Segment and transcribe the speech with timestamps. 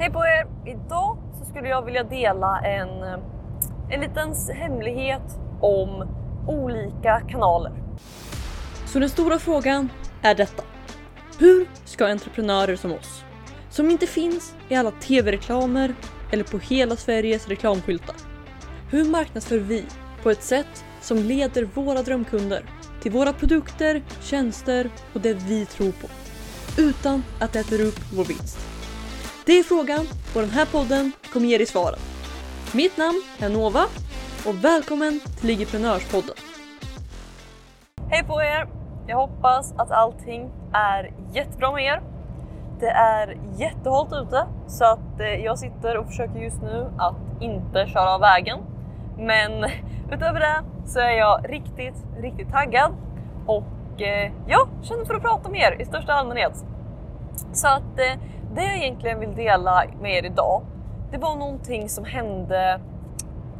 [0.00, 0.46] Hej på er!
[0.66, 3.18] Idag så skulle jag vilja dela en, eh,
[3.90, 6.08] en liten hemlighet om
[6.48, 7.72] olika kanaler.
[8.86, 9.88] Så den stora frågan
[10.22, 10.62] är detta.
[11.38, 13.24] Hur ska entreprenörer som oss,
[13.70, 15.94] som inte finns i alla tv-reklamer
[16.32, 18.16] eller på hela Sveriges reklamskyltar.
[18.90, 19.84] Hur marknadsför vi
[20.22, 22.62] på ett sätt som leder våra drömkunder
[23.02, 26.08] till våra produkter, tjänster och det vi tror på.
[26.80, 28.77] Utan att det äter upp vår vinst.
[29.48, 30.00] Det är frågan
[30.34, 31.98] och den här podden kommer ge dig svaren.
[32.74, 33.84] Mitt namn är Nova
[34.46, 36.34] och välkommen till Ligiprenörspodden.
[38.10, 38.68] Hej på er!
[39.06, 42.02] Jag hoppas att allting är jättebra med er.
[42.80, 47.86] Det är jättehållt ute så att eh, jag sitter och försöker just nu att inte
[47.86, 48.58] köra av vägen.
[49.18, 49.64] Men
[50.12, 52.92] utöver det så är jag riktigt, riktigt taggad
[53.46, 53.64] och
[53.96, 56.64] jag ja, känner för att prata med er i största allmänhet.
[57.52, 58.20] Så att eh,
[58.54, 60.62] det jag egentligen vill dela med er idag,
[61.10, 62.80] det var någonting som hände,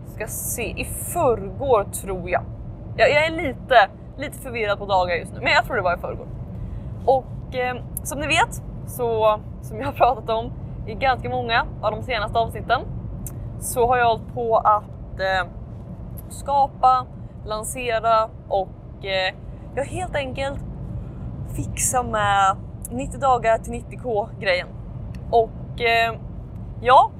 [0.06, 2.42] ska se, i förrgår tror jag.
[2.96, 5.96] Jag, jag är lite, lite förvirrad på dagar just nu, men jag tror det var
[5.96, 6.26] i förrgår.
[7.06, 10.52] Och eh, som ni vet, så som jag har pratat om
[10.86, 12.80] i ganska många av de senaste avsnitten,
[13.60, 15.50] så har jag hållit på att eh,
[16.28, 17.06] skapa,
[17.46, 19.34] lansera och eh,
[19.74, 20.58] jag helt enkelt
[21.56, 22.56] fixa med
[22.90, 24.68] 90 dagar till 90k grejen.
[25.30, 26.14] Och eh,
[26.80, 27.10] ja,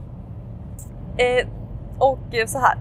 [1.17, 1.47] eh,
[1.99, 2.79] och så här.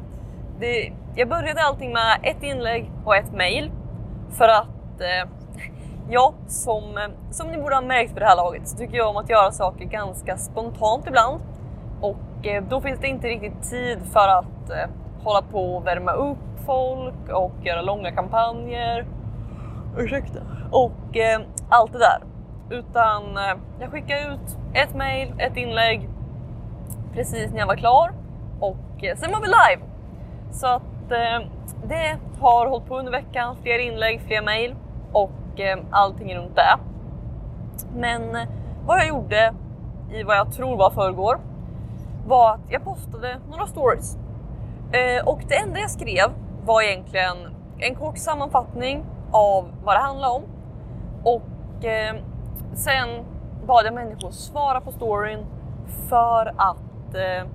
[0.59, 3.72] Det, jag började allting med ett inlägg och ett mail
[4.31, 5.30] för att eh,
[6.09, 7.00] ja, som,
[7.31, 9.52] som ni borde ha märkt för det här laget så tycker jag om att göra
[9.52, 11.42] saker ganska spontant ibland
[12.02, 14.89] och eh, då finns det inte riktigt tid för att eh,
[15.23, 19.05] hålla på och värma upp folk och göra långa kampanjer.
[19.98, 20.39] Ursäkta.
[20.72, 22.37] Och eh, allt det där.
[22.70, 26.10] Utan eh, jag skickade ut ett mail, ett inlägg
[27.14, 28.14] precis när jag var klar
[28.60, 29.82] och eh, sen var vi live.
[30.52, 31.48] Så att eh,
[31.88, 34.76] det har hållit på under veckan, fler inlägg, fler mail
[35.11, 36.78] och eh, allting runt det.
[37.95, 38.48] Men eh,
[38.86, 39.54] vad jag gjorde
[40.11, 41.39] i vad jag tror var förrgår
[42.28, 44.17] var att jag postade några stories.
[44.92, 46.30] Eh, och det enda jag skrev
[46.66, 47.38] var egentligen
[47.80, 50.44] en kort sammanfattning av vad det handlade om.
[51.23, 52.16] Och eh,
[52.73, 53.10] sen
[53.68, 55.45] bad jag människor svara på storyn
[56.10, 57.48] för att, eh,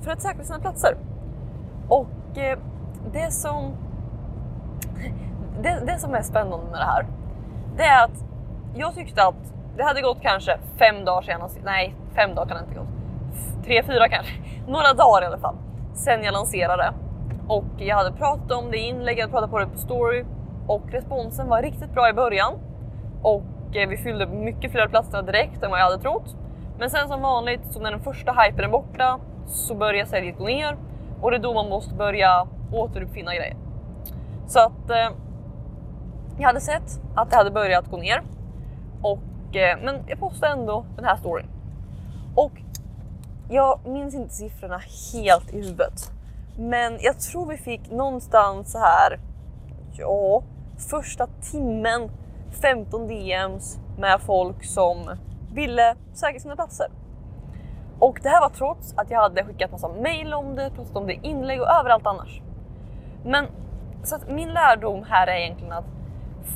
[0.00, 0.96] för att säkra sina platser.
[1.88, 2.58] Och eh,
[3.12, 3.76] det som
[5.62, 7.06] det, det som är spännande med det här,
[7.76, 8.24] det är att
[8.74, 12.62] jag tyckte att det hade gått kanske fem dagar senast, nej fem dagar kan det
[12.62, 14.32] inte gått, tre, fyra kanske,
[14.68, 15.56] några dagar i alla fall,
[15.94, 16.92] sen jag lanserade.
[17.48, 20.24] Och jag hade pratat om det i inlägg, jag hade pratat på det på story
[20.66, 22.52] och responsen var riktigt bra i början.
[23.22, 23.42] Och
[23.76, 26.36] Eh, vi fyllde mycket fler platser direkt än vad jag hade trott.
[26.78, 30.44] Men sen som vanligt, så när den första hypen är borta så börjar säljet gå
[30.44, 30.76] ner
[31.20, 33.56] och det är då man måste börja återuppfinna grejer.
[34.46, 35.10] Så att eh,
[36.38, 38.22] jag hade sett att det hade börjat gå ner.
[39.02, 41.46] Och, eh, men jag postade ändå den här storyn.
[42.34, 42.52] Och
[43.50, 44.80] jag minns inte siffrorna
[45.12, 46.12] helt i huvudet.
[46.58, 49.20] Men jag tror vi fick någonstans så här,
[49.92, 50.42] ja,
[50.90, 52.10] första timmen
[52.62, 55.16] 15 DMs med folk som
[55.54, 56.86] ville söka sina platser.
[57.98, 61.06] Och det här var trots att jag hade skickat massa mail om det, pratat om
[61.06, 62.40] det i inlägg och överallt annars.
[63.24, 63.46] Men
[64.02, 65.84] så att min lärdom här är egentligen att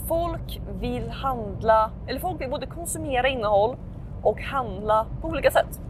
[0.08, 3.76] folk vill handla, eller folk vill både konsumera innehåll
[4.22, 5.80] och handla på olika sätt.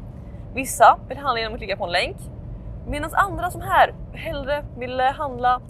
[0.54, 2.16] Vissa vill handla genom att klicka på en länk
[2.86, 5.60] medan andra som här hellre vill handla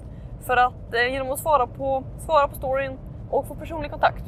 [0.47, 2.99] för att eh, genom att svara på, svara på storyn
[3.31, 4.25] och få personlig kontakt.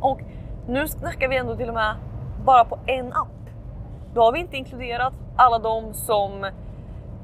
[0.00, 0.20] Och
[0.66, 1.94] nu snackar vi ändå till och med
[2.44, 3.28] bara på en app.
[4.14, 6.46] Då har vi inte inkluderat alla de som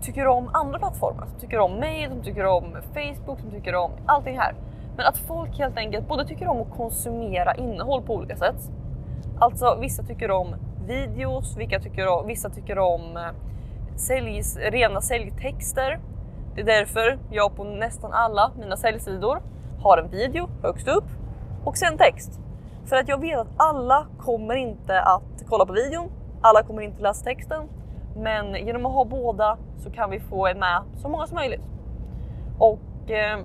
[0.01, 3.91] tycker om andra plattformar, som tycker om mig, som tycker om Facebook, som tycker om
[4.07, 4.55] allting här.
[4.97, 8.71] Men att folk helt enkelt både tycker om att konsumera innehåll på olika sätt.
[9.39, 10.55] Alltså vissa tycker om
[10.87, 13.23] videos, vilka tycker om, vissa tycker om eh,
[13.97, 16.01] säljs, rena säljtexter.
[16.55, 19.43] Det är därför jag på nästan alla mina säljsidor
[19.85, 21.05] har en video högst upp
[21.65, 22.41] och sen text.
[22.85, 26.11] För att jag vet att alla kommer inte att kolla på videon,
[26.41, 27.69] alla kommer inte läsa texten.
[28.17, 31.63] Men genom att ha båda så kan vi få med så många som möjligt.
[32.59, 33.39] Och eh,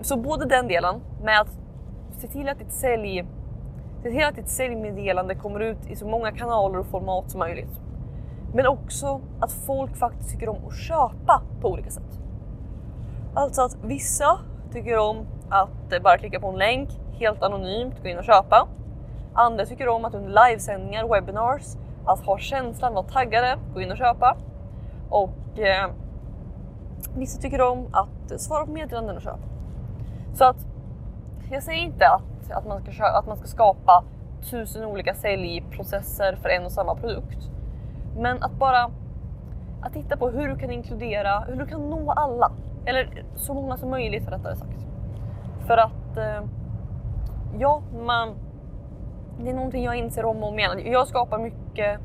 [0.00, 1.58] så både den delen med att
[2.18, 3.24] se till att ditt sälj
[4.02, 7.80] se till att ditt säljmeddelande kommer ut i så många kanaler och format som möjligt.
[8.54, 12.21] Men också att folk faktiskt tycker om att köpa på olika sätt.
[13.34, 14.38] Alltså att vissa
[14.72, 18.68] tycker om att bara klicka på en länk helt anonymt gå in och köpa.
[19.34, 21.76] Andra tycker om att under livesändningar, webinars,
[22.06, 24.36] att ha känslan, vara taggade, gå in och köpa.
[25.08, 25.90] Och eh,
[27.16, 29.38] vissa tycker om att svara på meddelanden och köpa.
[30.34, 30.66] Så att
[31.50, 34.04] jag säger inte att, att, man, ska, att man ska skapa
[34.50, 37.50] tusen olika säljprocesser för en och samma produkt.
[38.16, 38.90] Men att bara
[39.82, 42.52] att titta på hur du kan inkludera, hur du kan nå alla.
[42.86, 44.86] Eller så många som möjligt rättare sagt.
[45.66, 46.42] För att eh,
[47.58, 48.34] ja, man,
[49.40, 50.92] det är någonting jag inser om och om igen.
[50.92, 52.00] Jag skapar mycket,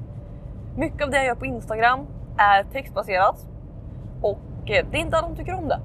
[0.75, 1.99] mycket av det jag gör på Instagram
[2.37, 3.47] är textbaserat
[4.21, 5.79] och eh, det är inte alla som tycker om det.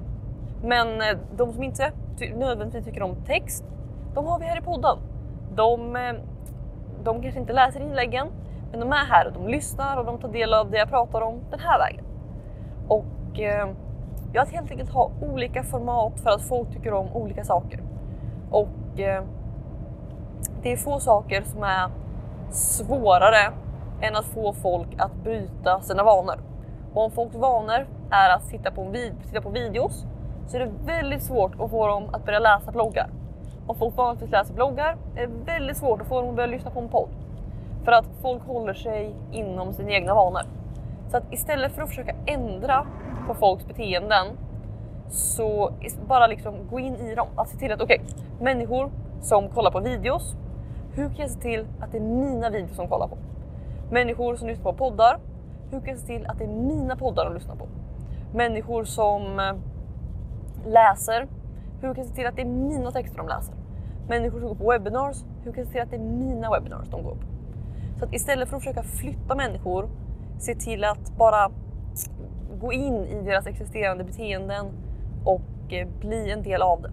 [0.63, 3.65] Men eh, de som inte ty nödvändigtvis tycker om text,
[4.13, 4.97] de har vi här i podden.
[5.55, 6.13] De, eh,
[7.03, 8.27] de kanske inte läser inläggen,
[8.71, 11.21] men de är här och de lyssnar och de tar del av det jag pratar
[11.21, 12.05] om den här vägen.
[12.87, 13.69] Och eh,
[14.35, 17.79] Ja, jag att helt enkelt ha olika format för att folk tycker om olika saker.
[18.51, 19.23] Och eh,
[20.61, 21.89] det är få saker som är
[22.51, 23.53] svårare
[24.01, 26.39] än att få folk att bryta sina vanor.
[26.93, 30.05] Och om folks vanor är att titta på, vid titta på videos
[30.47, 33.09] så är det väldigt svårt att få dem att börja läsa bloggar.
[33.67, 36.71] Om folk vanligtvis läser bloggar är det väldigt svårt att få dem att börja lyssna
[36.71, 37.09] på en podd.
[37.85, 40.43] För att folk håller sig inom sina egna vanor.
[41.13, 42.85] Så att istället för att försöka ändra
[43.27, 44.27] på folks beteenden
[45.09, 45.71] så
[46.07, 47.27] bara liksom gå in i dem.
[47.35, 50.35] Att se till att okej, okay, människor som kollar på videos,
[50.93, 53.17] hur kan jag se till att det är mina videos som kollar på?
[53.91, 55.19] Människor som lyssnar på poddar,
[55.71, 57.67] hur kan jag se till att det är mina poddar de lyssnar på?
[58.33, 59.53] Människor som eh,
[60.71, 61.27] läser,
[61.81, 63.55] hur kan jag se till att det är mina texter de läser?
[64.09, 66.87] Människor som går på webinars, hur kan jag se till att det är mina webinars
[66.89, 67.27] de går på?
[67.99, 69.89] Så att istället för att försöka flytta människor,
[70.39, 71.51] se till att bara
[72.61, 74.65] gå in i deras existerande beteenden
[75.25, 76.91] och eh, bli en del av det.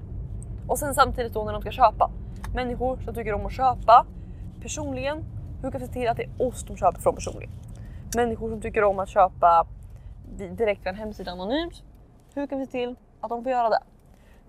[0.69, 2.10] Och sen samtidigt då när de ska köpa.
[2.54, 4.06] Människor som tycker om att köpa
[4.62, 5.25] personligen,
[5.62, 7.50] hur kan vi se till att det är oss de köper från personligen?
[8.16, 9.66] Människor som tycker om att köpa
[10.50, 11.82] direkt från hemsidan anonymt,
[12.34, 13.82] hur kan vi se till att de får göra det?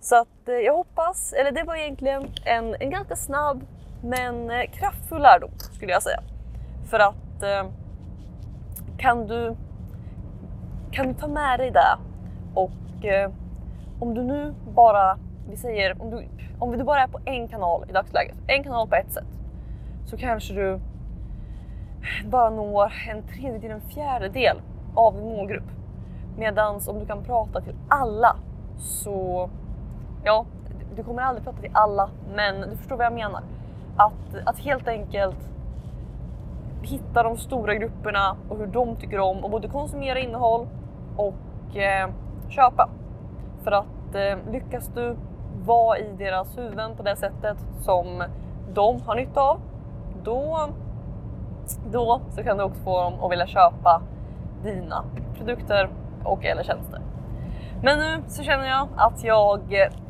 [0.00, 3.66] Så att eh, jag hoppas, eller det var egentligen en, en ganska snabb
[4.04, 6.22] men eh, kraftfull lärdom skulle jag säga.
[6.90, 7.70] För att eh,
[9.02, 9.56] kan, du,
[10.90, 11.98] kan du ta med dig det
[12.54, 13.30] och eh,
[14.00, 15.18] om du nu bara,
[15.50, 16.28] vi säger om du,
[16.58, 19.26] om du bara är på en kanal i dagsläget, en kanal på ett sätt,
[20.06, 20.80] så kanske du
[22.24, 24.60] bara når en tredjedel, en fjärdedel
[24.94, 25.70] av din målgrupp.
[26.38, 28.36] Medan om du kan prata till alla
[28.78, 29.50] så,
[30.24, 30.46] ja,
[30.96, 33.42] du kommer aldrig prata till alla, men du förstår vad jag menar.
[33.96, 35.51] Att, att helt enkelt
[36.82, 40.66] hitta de stora grupperna och hur de tycker om att både konsumera innehåll
[41.16, 42.10] och eh,
[42.48, 42.88] köpa.
[43.64, 45.16] För att eh, lyckas du
[45.64, 48.24] vara i deras huvuden på det sättet som
[48.74, 49.60] de har nytta av,
[50.24, 50.68] då,
[51.92, 54.02] då så kan du också få dem att vilja köpa
[54.62, 55.04] dina
[55.36, 55.90] produkter
[56.24, 57.00] och eller tjänster.
[57.82, 59.60] Men nu så känner jag att jag